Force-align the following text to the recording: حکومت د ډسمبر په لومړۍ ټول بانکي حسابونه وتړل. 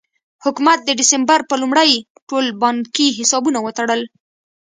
حکومت 0.45 0.79
د 0.85 0.89
ډسمبر 0.99 1.39
په 1.49 1.55
لومړۍ 1.61 1.91
ټول 2.29 2.45
بانکي 2.61 3.07
حسابونه 3.17 3.59
وتړل. 3.61 4.01